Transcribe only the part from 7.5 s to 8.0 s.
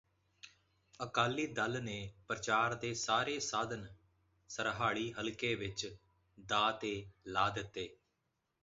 ਦਿੱਤੇ